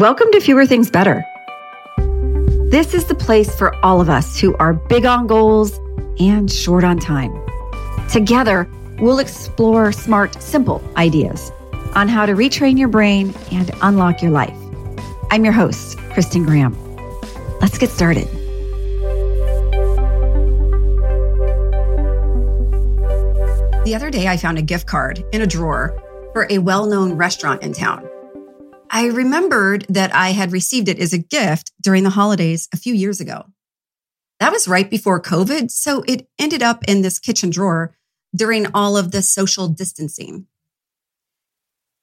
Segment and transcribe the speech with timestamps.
[0.00, 1.26] Welcome to Fewer Things Better.
[2.70, 5.78] This is the place for all of us who are big on goals
[6.18, 7.30] and short on time.
[8.08, 8.66] Together,
[8.98, 11.52] we'll explore smart, simple ideas
[11.94, 14.56] on how to retrain your brain and unlock your life.
[15.30, 16.74] I'm your host, Kristen Graham.
[17.60, 18.26] Let's get started.
[23.84, 25.94] The other day, I found a gift card in a drawer
[26.32, 28.09] for a well known restaurant in town.
[28.90, 32.92] I remembered that I had received it as a gift during the holidays a few
[32.92, 33.44] years ago.
[34.40, 37.94] That was right before COVID, so it ended up in this kitchen drawer
[38.34, 40.46] during all of the social distancing.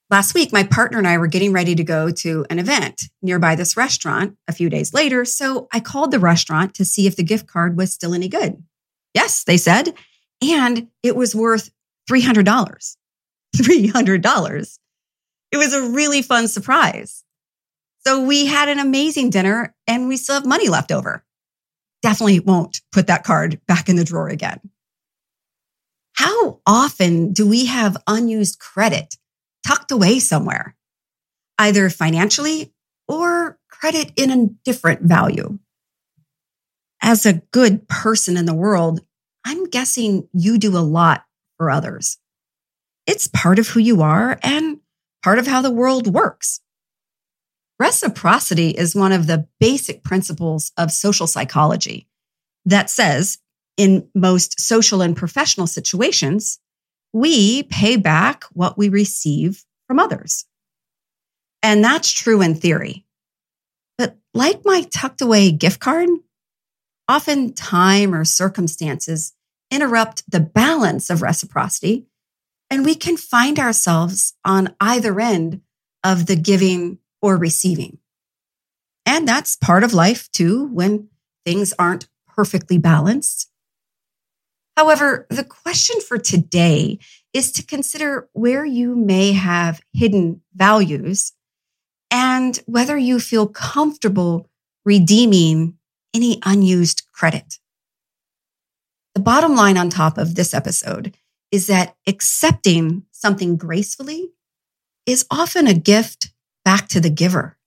[0.09, 3.55] Last week, my partner and I were getting ready to go to an event nearby
[3.55, 5.25] this restaurant a few days later.
[5.25, 8.63] So I called the restaurant to see if the gift card was still any good.
[9.13, 9.93] Yes, they said.
[10.41, 11.71] And it was worth
[12.09, 12.95] $300.
[13.57, 14.77] $300.
[15.51, 17.23] It was a really fun surprise.
[18.05, 21.23] So we had an amazing dinner and we still have money left over.
[22.01, 24.59] Definitely won't put that card back in the drawer again.
[26.13, 29.15] How often do we have unused credit
[29.67, 30.75] tucked away somewhere,
[31.59, 32.73] either financially
[33.07, 35.59] or credit in a different value.
[37.01, 39.01] As a good person in the world,
[39.45, 41.25] I'm guessing you do a lot
[41.57, 42.17] for others.
[43.05, 44.79] It's part of who you are and
[45.23, 46.61] part of how the world works.
[47.79, 52.07] Reciprocity is one of the basic principles of social psychology
[52.65, 53.37] that says
[53.77, 56.59] in most social and professional situations,
[57.13, 60.45] we pay back what we receive from others.
[61.63, 63.05] And that's true in theory.
[63.97, 66.09] But like my tucked away gift card,
[67.07, 69.33] often time or circumstances
[69.71, 72.07] interrupt the balance of reciprocity,
[72.69, 75.61] and we can find ourselves on either end
[76.03, 77.97] of the giving or receiving.
[79.05, 81.09] And that's part of life too, when
[81.45, 83.49] things aren't perfectly balanced.
[84.75, 86.99] However, the question for today
[87.33, 91.33] is to consider where you may have hidden values
[92.11, 94.49] and whether you feel comfortable
[94.85, 95.77] redeeming
[96.13, 97.59] any unused credit.
[99.15, 101.15] The bottom line on top of this episode
[101.51, 104.31] is that accepting something gracefully
[105.05, 106.31] is often a gift
[106.65, 107.57] back to the giver.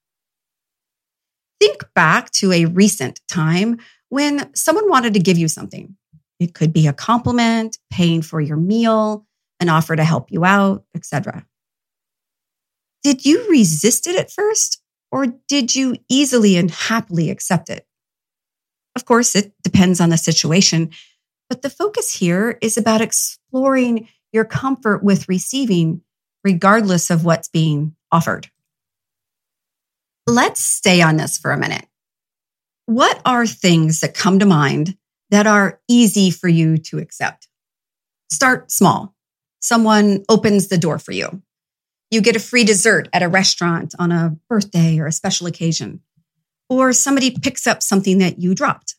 [1.58, 5.96] Think back to a recent time when someone wanted to give you something
[6.40, 9.26] it could be a compliment, paying for your meal,
[9.60, 11.46] an offer to help you out, etc.
[13.02, 17.86] Did you resist it at first or did you easily and happily accept it?
[18.96, 20.90] Of course, it depends on the situation,
[21.50, 26.00] but the focus here is about exploring your comfort with receiving
[26.42, 28.48] regardless of what's being offered.
[30.26, 31.86] Let's stay on this for a minute.
[32.86, 34.96] What are things that come to mind
[35.30, 37.48] that are easy for you to accept.
[38.30, 39.14] Start small.
[39.60, 41.42] Someone opens the door for you.
[42.10, 46.00] You get a free dessert at a restaurant on a birthday or a special occasion,
[46.68, 48.96] or somebody picks up something that you dropped.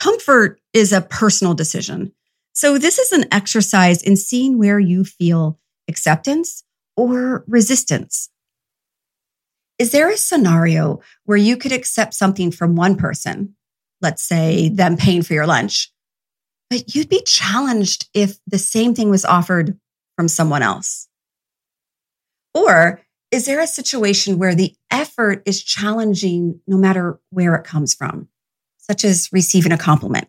[0.00, 2.12] Comfort is a personal decision.
[2.52, 5.58] So this is an exercise in seeing where you feel
[5.88, 6.62] acceptance
[6.96, 8.28] or resistance.
[9.78, 13.56] Is there a scenario where you could accept something from one person
[14.04, 15.90] let's say them paying for your lunch.
[16.70, 19.78] But you'd be challenged if the same thing was offered
[20.16, 21.08] from someone else.
[22.54, 27.94] Or is there a situation where the effort is challenging no matter where it comes
[27.94, 28.28] from,
[28.78, 30.28] such as receiving a compliment?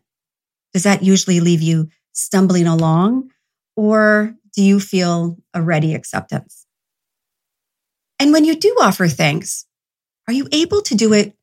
[0.76, 3.32] Does that usually leave you stumbling along
[3.76, 6.68] or do you feel a ready acceptance?
[8.20, 9.66] And when you do offer thanks,
[10.28, 11.34] are you able to do it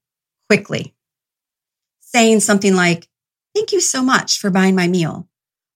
[0.49, 0.95] quickly?
[2.13, 3.09] saying something like,
[3.55, 5.29] Thank you so much for buying my meal.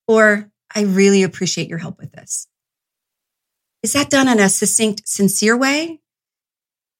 [0.08, 2.46] Or I really appreciate your help with this.
[3.82, 6.00] Is that done in a succinct, sincere way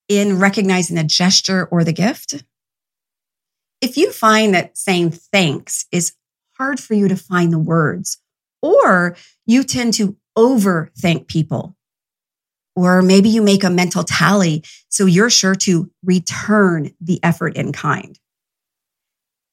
[0.08, 2.44] in recognizing the gesture or the gift?
[3.80, 6.14] If you find that saying thanks is
[6.58, 8.18] hard for you to find the words,
[8.62, 9.16] or
[9.46, 11.76] you tend to overthink people,
[12.74, 17.72] or maybe you make a mental tally so you're sure to return the effort in
[17.72, 18.18] kind.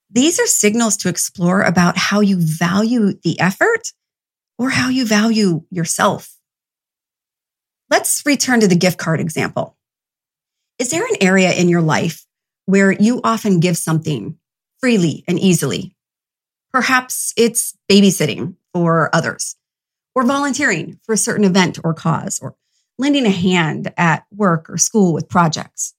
[0.10, 3.94] These are signals to explore about how you value the effort
[4.60, 6.36] or how you value yourself.
[7.90, 9.76] Let's return to the gift card example.
[10.80, 12.26] Is there an area in your life
[12.66, 14.38] where you often give something
[14.80, 15.96] freely and easily?
[16.74, 19.56] Perhaps it's babysitting for others
[20.16, 22.56] or volunteering for a certain event or cause or
[22.98, 25.94] lending a hand at work or school with projects?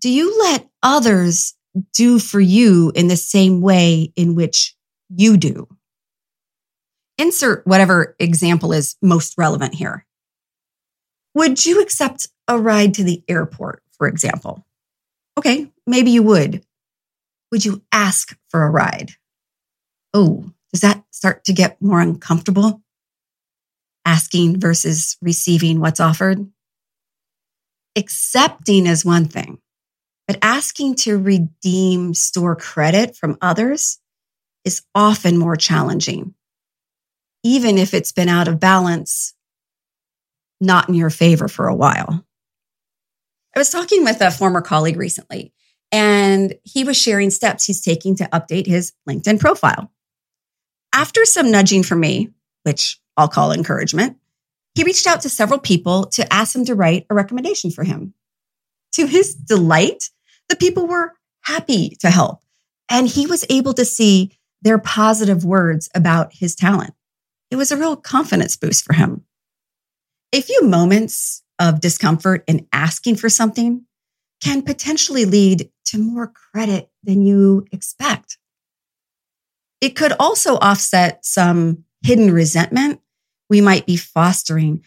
[0.00, 1.54] Do you let others
[1.94, 4.76] do for you in the same way in which
[5.08, 5.66] you do?
[7.16, 10.06] Insert whatever example is most relevant here.
[11.34, 14.66] Would you accept a ride to the airport, for example?
[15.38, 16.64] Okay, maybe you would.
[17.50, 19.12] Would you ask for a ride?
[20.14, 22.80] Oh, does that start to get more uncomfortable?
[24.06, 26.46] Asking versus receiving what's offered?
[27.96, 29.58] Accepting is one thing,
[30.28, 33.98] but asking to redeem store credit from others
[34.64, 36.34] is often more challenging,
[37.42, 39.34] even if it's been out of balance,
[40.60, 42.24] not in your favor for a while.
[43.54, 45.52] I was talking with a former colleague recently,
[45.92, 49.90] and he was sharing steps he's taking to update his LinkedIn profile.
[50.94, 52.30] After some nudging from me,
[52.62, 54.16] which I'll call encouragement,
[54.76, 58.14] he reached out to several people to ask them to write a recommendation for him.
[58.92, 60.10] To his delight,
[60.48, 62.42] the people were happy to help,
[62.88, 66.94] and he was able to see their positive words about his talent.
[67.50, 69.24] It was a real confidence boost for him.
[70.32, 73.84] A few moments of discomfort in asking for something
[74.40, 78.38] can potentially lead to more credit than you expect.
[79.80, 83.00] It could also offset some hidden resentment
[83.50, 84.84] we might be fostering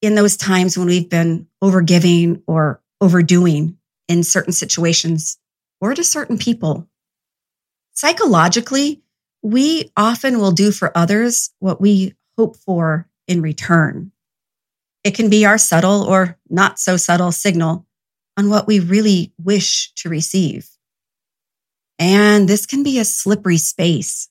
[0.00, 3.76] in those times when we've been overgiving or overdoing
[4.08, 5.38] in certain situations
[5.80, 6.88] or to certain people.
[7.92, 9.02] Psychologically,
[9.42, 14.12] we often will do for others what we hope for in return.
[15.04, 17.86] It can be our subtle or not so subtle signal
[18.36, 20.68] on what we really wish to receive.
[21.98, 24.28] And this can be a slippery space.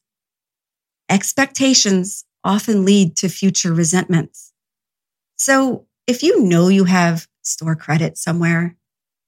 [1.09, 4.53] Expectations often lead to future resentments.
[5.35, 8.75] So if you know you have store credit somewhere,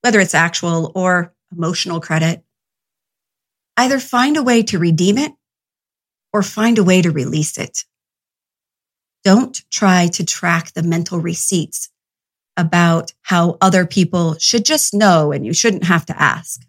[0.02, 2.44] whether it's actual or emotional credit,
[3.80, 5.32] Either find a way to redeem it
[6.34, 7.86] or find a way to release it.
[9.24, 11.90] Don't try to track the mental receipts
[12.58, 16.60] about how other people should just know and you shouldn't have to ask.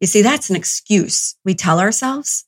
[0.00, 2.44] You see, that's an excuse we tell ourselves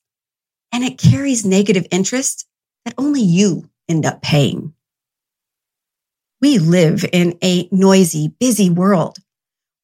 [0.72, 2.46] and it carries negative interest
[2.84, 4.72] that only you end up paying.
[6.40, 9.18] We live in a noisy, busy world.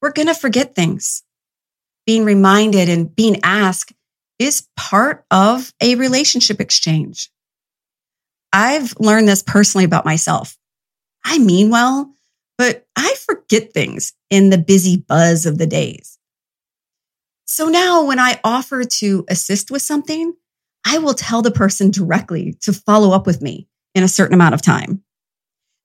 [0.01, 1.23] We're going to forget things
[2.07, 3.93] being reminded and being asked
[4.39, 7.29] is part of a relationship exchange.
[8.53, 10.57] I've learned this personally about myself.
[11.25, 12.13] I mean well,
[12.57, 16.16] but I forget things in the busy buzz of the days.
[17.47, 20.33] So now when I offer to assist with something,
[20.85, 24.53] I will tell the person directly to follow up with me in a certain amount
[24.53, 25.01] of time.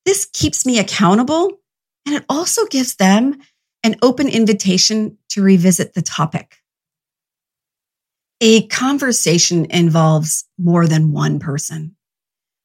[0.04, 1.60] This keeps me accountable
[2.04, 3.40] and it also gives them
[3.84, 6.56] an open invitation to revisit the topic.
[8.40, 11.94] A conversation involves more than one person.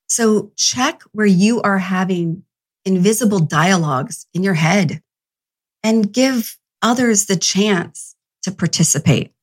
[0.10, 2.44] So check where you are having
[2.84, 5.04] invisible dialogues in your head
[5.84, 8.16] and give others the chance
[8.48, 9.34] to participate.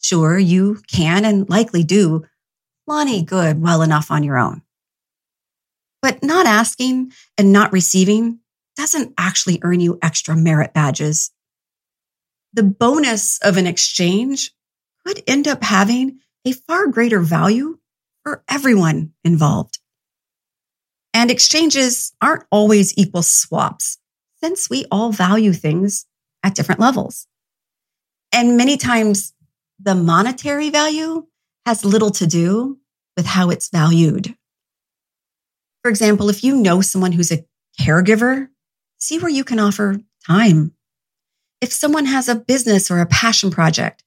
[0.00, 2.24] Sure, you can and likely do
[2.86, 4.62] plenty good well enough on your own.
[6.00, 8.38] But not asking and not receiving
[8.76, 11.32] doesn't actually earn you extra merit badges.
[12.52, 14.52] The bonus of an exchange
[15.04, 17.78] could end up having a far greater value
[18.22, 19.78] for everyone involved.
[21.12, 23.98] And exchanges aren't always equal swaps
[24.42, 26.06] since we all value things
[26.42, 27.26] at different levels.
[28.32, 29.34] And many times
[29.78, 31.26] the monetary value
[31.66, 32.78] has little to do
[33.16, 34.34] with how it's valued.
[35.82, 37.44] For example, if you know someone who's a
[37.80, 38.48] caregiver
[39.02, 40.72] see where you can offer time.
[41.60, 44.04] If someone has a business or a passion project,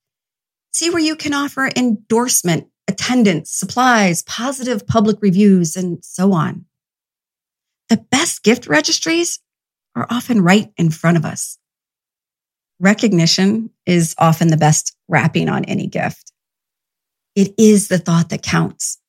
[0.71, 6.65] see where you can offer endorsement, attendance, supplies, positive public reviews, and so on.
[7.89, 9.39] The best gift registries
[9.95, 11.57] are often right in front of us.
[12.79, 16.31] Recognition is often the best wrapping on any gift.
[17.35, 18.99] It is the thought that counts.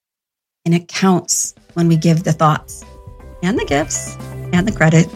[0.64, 2.84] And it counts when we give the thoughts
[3.42, 4.16] and the gifts
[4.52, 5.08] and the credit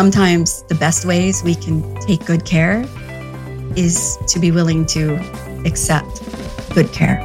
[0.00, 2.86] Sometimes the best ways we can take good care
[3.76, 5.16] is to be willing to
[5.66, 6.22] accept
[6.74, 7.18] good care.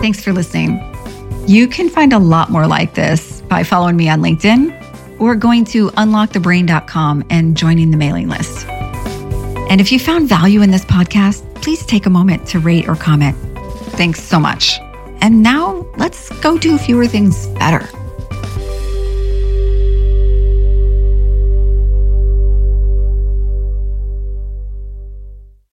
[0.00, 0.80] Thanks for listening.
[1.46, 4.79] You can find a lot more like this by following me on LinkedIn
[5.20, 8.66] or going to unlockthebrain.com and joining the mailing list.
[9.70, 12.96] And if you found value in this podcast, please take a moment to rate or
[12.96, 13.36] comment.
[13.92, 14.80] Thanks so much.
[15.20, 17.88] And now let's go do fewer things better.